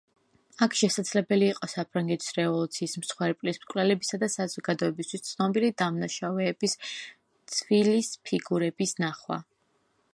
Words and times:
აქ 0.65 0.75
შესაძლებელი 0.77 1.45
იყო 1.55 1.67
საფრანგეთის 1.73 2.31
რევოლუციის 2.37 2.95
მსხვერპლის, 3.01 3.59
მკვლელებისა 3.65 4.19
და 4.23 4.29
საზოგადოებისთვის 4.35 5.25
ცნობილი 5.27 5.69
დამნაშავეების 5.81 6.75
ცვილის 7.57 8.09
ფიგურების 8.31 8.97
ნახვა. 9.05 9.39